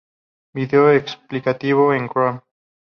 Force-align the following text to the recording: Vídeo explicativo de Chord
Vídeo 0.55 0.91
explicativo 0.91 1.91
de 1.93 1.99
Chord 2.11 2.41